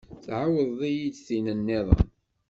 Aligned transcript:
Tɛiwed-iyi-d 0.23 1.17
tin 1.25 1.47
nniḍen. 1.57 2.03